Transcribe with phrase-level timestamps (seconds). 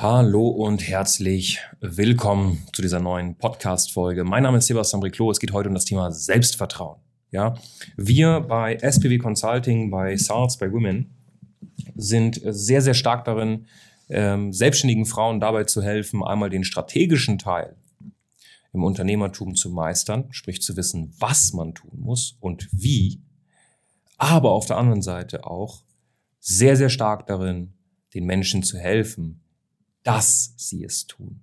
[0.00, 4.22] Hallo und herzlich willkommen zu dieser neuen Podcast-Folge.
[4.22, 5.28] Mein Name ist Sebastian Riclo.
[5.28, 7.00] Es geht heute um das Thema Selbstvertrauen.
[7.32, 7.56] Ja,
[7.96, 11.10] wir bei SPW Consulting, bei SARS, bei Women
[11.96, 13.66] sind sehr, sehr stark darin,
[14.08, 17.74] ähm, selbstständigen Frauen dabei zu helfen, einmal den strategischen Teil
[18.72, 23.20] im Unternehmertum zu meistern, sprich zu wissen, was man tun muss und wie,
[24.16, 25.82] aber auf der anderen Seite auch
[26.38, 27.72] sehr, sehr stark darin,
[28.14, 29.40] den Menschen zu helfen,
[30.08, 31.42] dass sie es tun.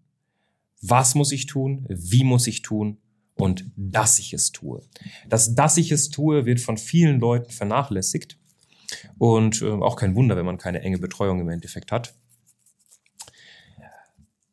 [0.81, 1.85] Was muss ich tun?
[1.87, 2.97] Wie muss ich tun?
[3.35, 4.81] Und dass ich es tue.
[5.29, 8.40] Das, dass ich es tue, wird von vielen Leuten vernachlässigt.
[9.20, 12.15] Und äh, auch kein Wunder, wenn man keine enge Betreuung im Endeffekt hat.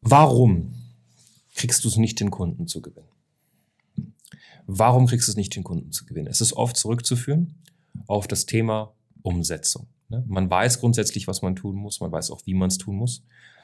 [0.02, 0.74] Warum
[1.54, 3.08] kriegst du es nicht, den Kunden zu gewinnen?
[4.66, 6.26] Warum kriegst du es nicht, den Kunden zu gewinnen?
[6.26, 7.54] Es ist oft zurückzuführen
[8.06, 9.86] auf das Thema Umsetzung.
[10.10, 10.22] Ne?
[10.28, 13.22] Man weiß grundsätzlich, was man tun muss, man weiß auch, wie man es tun muss.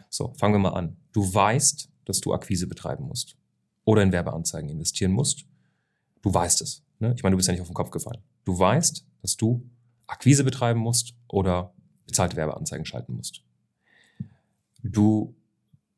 [0.08, 0.96] So, fangen wir mal an.
[1.12, 3.36] Du weißt, dass du Akquise betreiben musst
[3.84, 5.46] oder in Werbeanzeigen investieren musst.
[6.22, 6.82] Du weißt es.
[6.98, 7.14] Ne?
[7.16, 8.22] Ich meine, du bist ja nicht auf den Kopf gefallen.
[8.44, 9.68] Du weißt, dass du
[10.06, 11.74] Akquise betreiben musst oder
[12.06, 13.42] bezahlte Werbeanzeigen schalten musst.
[14.82, 15.34] Du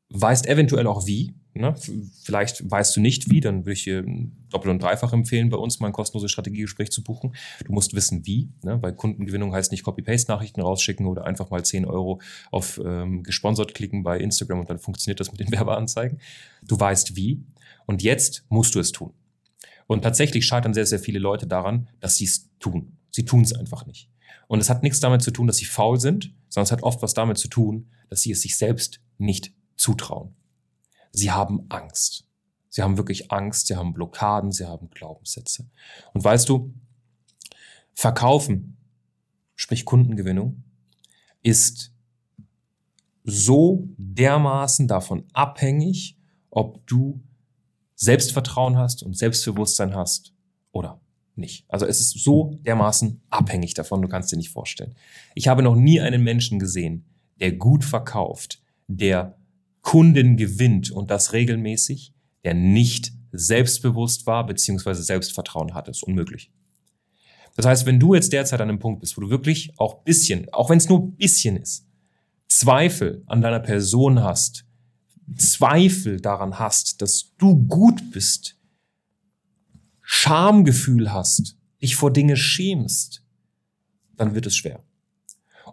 [0.09, 1.33] weißt eventuell auch wie.
[1.53, 1.75] Ne?
[2.23, 4.05] Vielleicht weißt du nicht wie, dann würde ich dir
[4.49, 7.35] doppelt und dreifach empfehlen, bei uns mal ein kostenloses Strategiegespräch zu buchen.
[7.65, 8.81] Du musst wissen wie, ne?
[8.81, 14.03] weil Kundengewinnung heißt nicht Copy-Paste-Nachrichten rausschicken oder einfach mal 10 Euro auf ähm, gesponsert klicken
[14.03, 16.19] bei Instagram und dann funktioniert das mit den Werbeanzeigen.
[16.63, 17.43] Du weißt wie
[17.85, 19.13] und jetzt musst du es tun.
[19.87, 22.97] Und tatsächlich scheitern sehr, sehr viele Leute daran, dass sie es tun.
[23.09, 24.09] Sie tun es einfach nicht.
[24.47, 27.01] Und es hat nichts damit zu tun, dass sie faul sind, sondern es hat oft
[27.01, 30.33] was damit zu tun, dass sie es sich selbst nicht zutrauen.
[31.11, 32.25] Sie haben Angst.
[32.69, 35.69] Sie haben wirklich Angst, sie haben Blockaden, sie haben Glaubenssätze.
[36.13, 36.73] Und weißt du,
[37.93, 38.77] Verkaufen,
[39.55, 40.63] sprich Kundengewinnung,
[41.43, 41.91] ist
[43.23, 46.17] so dermaßen davon abhängig,
[46.49, 47.21] ob du
[47.95, 50.33] Selbstvertrauen hast und Selbstbewusstsein hast
[50.71, 51.01] oder
[51.35, 51.65] nicht.
[51.67, 54.95] Also es ist so dermaßen abhängig davon, du kannst dir nicht vorstellen.
[55.35, 57.05] Ich habe noch nie einen Menschen gesehen,
[57.39, 59.37] der gut verkauft, der
[59.81, 65.91] Kunden gewinnt und das regelmäßig, der nicht selbstbewusst war beziehungsweise Selbstvertrauen hatte.
[65.91, 66.51] ist unmöglich.
[67.55, 70.51] Das heißt, wenn du jetzt derzeit an einem Punkt bist, wo du wirklich auch bisschen,
[70.53, 71.85] auch wenn es nur bisschen ist,
[72.47, 74.65] Zweifel an deiner Person hast,
[75.35, 78.57] Zweifel daran hast, dass du gut bist,
[80.01, 83.23] Schamgefühl hast, dich vor Dinge schämst,
[84.17, 84.83] dann wird es schwer.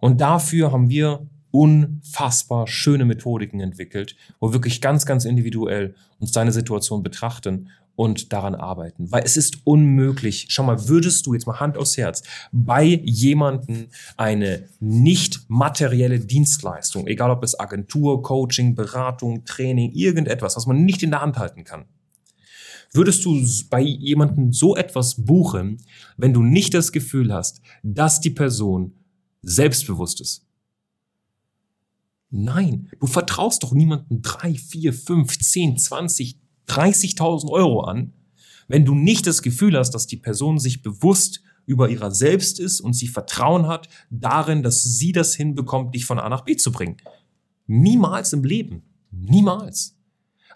[0.01, 6.33] Und dafür haben wir unfassbar schöne Methodiken entwickelt, wo wir wirklich ganz, ganz individuell uns
[6.33, 9.11] deine Situation betrachten und daran arbeiten.
[9.11, 10.47] Weil es ist unmöglich.
[10.51, 12.23] Schau mal, würdest du jetzt mal Hand aufs Herz
[12.53, 20.67] bei jemanden eine nicht materielle Dienstleistung, egal ob es Agentur, Coaching, Beratung, Training, irgendetwas, was
[20.67, 21.87] man nicht in der Hand halten kann,
[22.93, 23.39] Würdest du
[23.69, 25.83] bei jemanden so etwas buchen,
[26.17, 28.95] wenn du nicht das Gefühl hast, dass die Person
[29.43, 30.48] selbstbewusst ist,
[32.31, 38.13] Nein, du vertraust doch niemanden drei, vier, fünf, zehn, zwanzig, 30.000 Euro an,
[38.69, 42.81] wenn du nicht das Gefühl hast, dass die Person sich bewusst über ihrer selbst ist
[42.81, 46.73] und sie Vertrauen hat darin, dass sie das hinbekommt, dich von A nach B zu
[46.73, 46.97] bringen.
[47.67, 48.83] Niemals im Leben.
[49.11, 49.97] Niemals.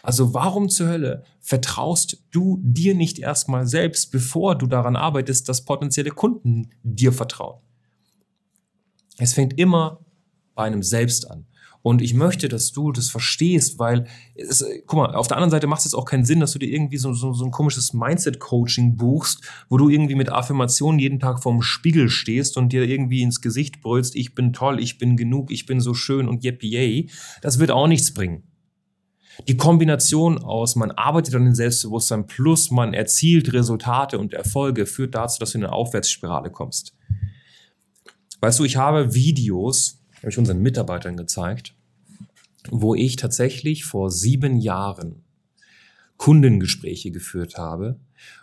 [0.03, 5.65] Also warum zur Hölle vertraust du dir nicht erstmal selbst, bevor du daran arbeitest, dass
[5.65, 7.61] potenzielle Kunden dir vertrauen?
[9.19, 10.01] Es fängt immer
[10.55, 11.47] bei einem selbst an.
[11.83, 15.67] Und ich möchte, dass du das verstehst, weil, es, guck mal, auf der anderen Seite
[15.67, 17.93] macht es jetzt auch keinen Sinn, dass du dir irgendwie so, so, so ein komisches
[17.93, 23.23] Mindset-Coaching buchst, wo du irgendwie mit Affirmationen jeden Tag vorm Spiegel stehst und dir irgendwie
[23.23, 26.71] ins Gesicht brüllst, ich bin toll, ich bin genug, ich bin so schön und yippie
[26.71, 27.11] yay.
[27.41, 28.45] Das wird auch nichts bringen.
[29.49, 35.15] Die Kombination aus, man arbeitet an den Selbstbewusstsein plus man erzielt Resultate und Erfolge führt
[35.15, 36.95] dazu, dass du in eine Aufwärtsspirale kommst.
[38.41, 41.75] Weißt du, ich habe Videos, habe ich unseren Mitarbeitern gezeigt,
[42.71, 45.25] wo ich tatsächlich vor sieben Jahren
[46.17, 47.99] Kundengespräche geführt habe.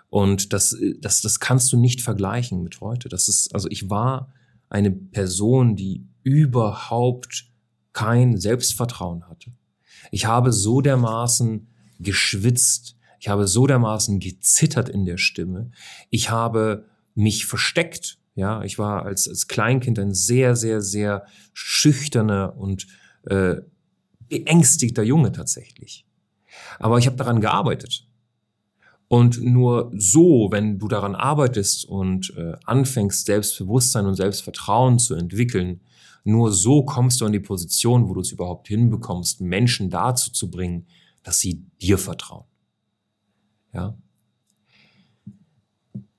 [0.09, 3.09] Und das, das, das kannst du nicht vergleichen mit heute.
[3.09, 4.33] Das ist, also ich war
[4.69, 7.45] eine Person, die überhaupt
[7.93, 9.51] kein Selbstvertrauen hatte.
[10.11, 11.67] Ich habe so dermaßen
[11.99, 12.95] geschwitzt.
[13.19, 15.71] Ich habe so dermaßen gezittert in der Stimme.
[16.09, 16.85] Ich habe
[17.15, 18.18] mich versteckt.
[18.39, 22.87] Ja, ich war als, als Kleinkind ein sehr, sehr, sehr schüchterner und
[23.23, 23.55] äh,
[24.29, 26.05] beängstigter Junge tatsächlich.
[26.79, 28.07] Aber ich habe daran gearbeitet.
[29.09, 35.81] Und nur so, wenn du daran arbeitest und äh, anfängst, Selbstbewusstsein und Selbstvertrauen zu entwickeln,
[36.23, 40.49] nur so kommst du in die Position, wo du es überhaupt hinbekommst, Menschen dazu zu
[40.49, 40.87] bringen,
[41.23, 42.45] dass sie dir vertrauen.
[43.73, 43.97] Ja.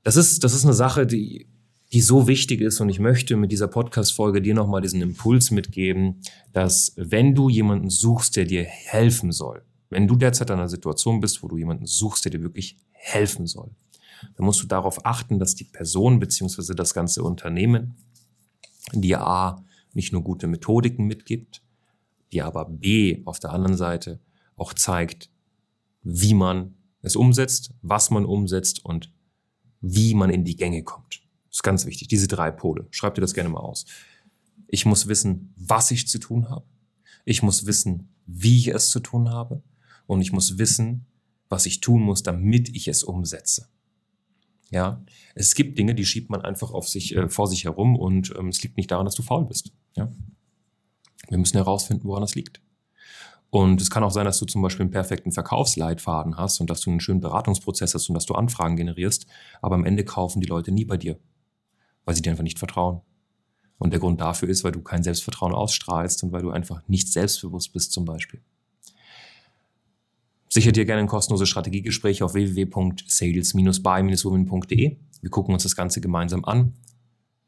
[0.03, 1.50] Das ist, das ist eine Sache, die,
[1.93, 6.21] die so wichtig ist und ich möchte mit dieser Podcast-Folge dir nochmal diesen Impuls mitgeben,
[6.53, 11.21] dass wenn du jemanden suchst, der dir helfen soll, wenn du derzeit in einer Situation
[11.21, 13.71] bist, wo du jemanden suchst, der dir wirklich helfen soll,
[14.37, 17.97] dann musst du darauf achten, dass die Person beziehungsweise das ganze Unternehmen
[18.93, 21.63] dir A nicht nur gute Methodiken mitgibt,
[22.33, 24.21] dir aber B auf der anderen Seite
[24.57, 25.31] auch zeigt,
[26.03, 29.13] wie man es umsetzt, was man umsetzt und
[29.81, 31.23] wie man in die Gänge kommt.
[31.51, 32.87] Das ist ganz wichtig, diese drei Pole.
[32.91, 33.85] Schreib dir das gerne mal aus.
[34.69, 36.65] Ich muss wissen, was ich zu tun habe.
[37.25, 39.63] Ich muss wissen, wie ich es zu tun habe
[40.07, 41.07] und ich muss wissen,
[41.49, 43.69] was ich tun muss, damit ich es umsetze.
[44.71, 45.05] Ja,
[45.35, 48.49] es gibt Dinge, die schiebt man einfach auf sich, äh, vor sich herum und ähm,
[48.49, 49.73] es liegt nicht daran, dass du faul bist.
[49.97, 50.13] Ja,
[51.29, 52.63] wir müssen herausfinden, woran das liegt.
[53.51, 56.83] Und es kann auch sein, dass du zum Beispiel einen perfekten Verkaufsleitfaden hast und dass
[56.83, 59.27] du einen schönen Beratungsprozess hast und dass du Anfragen generierst,
[59.61, 61.19] aber am Ende kaufen die Leute nie bei dir,
[62.11, 63.03] weil sie dir einfach nicht vertrauen.
[63.79, 67.07] Und der Grund dafür ist, weil du kein Selbstvertrauen ausstrahlst und weil du einfach nicht
[67.07, 68.41] selbstbewusst bist zum Beispiel.
[70.49, 74.97] Sicher dir gerne ein kostenloses Strategiegespräch auf www.sales-by-women.de.
[75.21, 76.75] Wir gucken uns das Ganze gemeinsam an.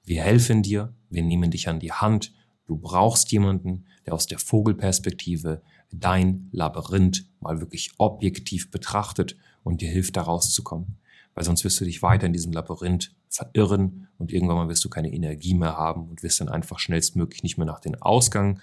[0.05, 2.33] Wir helfen dir, wir nehmen dich an die Hand.
[2.69, 5.61] Du brauchst jemanden, der aus der Vogelperspektive
[5.91, 10.99] dein Labyrinth mal wirklich objektiv betrachtet und dir hilft, da rauszukommen.
[11.35, 14.91] Weil sonst wirst du dich weiter in diesem Labyrinth verirren und irgendwann mal wirst du
[14.91, 18.61] keine Energie mehr haben und wirst dann einfach schnellstmöglich nicht mehr nach dem Ausgang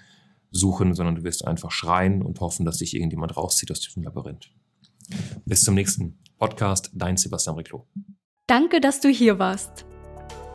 [0.52, 4.50] suchen, sondern du wirst einfach schreien und hoffen, dass dich irgendjemand rauszieht aus diesem Labyrinth.
[5.44, 7.86] Bis zum nächsten Podcast, dein Sebastian Riclo.
[8.46, 9.84] Danke, dass du hier warst.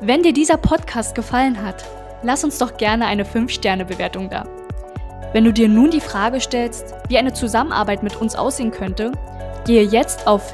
[0.01, 1.85] Wenn dir dieser Podcast gefallen hat,
[2.23, 4.47] lass uns doch gerne eine 5-Sterne-Bewertung da.
[5.33, 9.11] Wenn du dir nun die Frage stellst, wie eine Zusammenarbeit mit uns aussehen könnte,
[9.65, 10.53] gehe jetzt auf